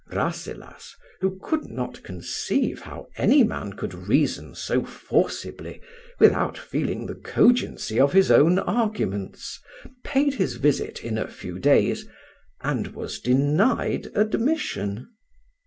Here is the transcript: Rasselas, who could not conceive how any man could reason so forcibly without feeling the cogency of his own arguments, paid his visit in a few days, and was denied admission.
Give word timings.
Rasselas, 0.11 0.95
who 1.19 1.37
could 1.43 1.65
not 1.67 2.01
conceive 2.01 2.79
how 2.81 3.05
any 3.17 3.43
man 3.43 3.73
could 3.73 3.93
reason 3.93 4.55
so 4.55 4.83
forcibly 4.83 5.79
without 6.17 6.57
feeling 6.57 7.05
the 7.05 7.13
cogency 7.13 7.99
of 7.99 8.11
his 8.11 8.31
own 8.31 8.57
arguments, 8.57 9.59
paid 10.03 10.33
his 10.33 10.55
visit 10.55 11.03
in 11.03 11.19
a 11.19 11.27
few 11.27 11.59
days, 11.59 12.07
and 12.61 12.87
was 12.95 13.19
denied 13.19 14.07
admission. 14.15 15.07